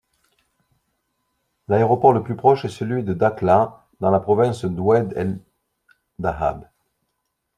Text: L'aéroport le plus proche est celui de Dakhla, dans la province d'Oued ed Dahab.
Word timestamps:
L'aéroport 1.67 2.11
le 2.11 2.23
plus 2.23 2.35
proche 2.35 2.65
est 2.65 2.69
celui 2.69 3.03
de 3.03 3.13
Dakhla, 3.13 3.85
dans 3.99 4.09
la 4.09 4.19
province 4.19 4.65
d'Oued 4.65 5.13
ed 5.15 5.39
Dahab. 6.17 6.67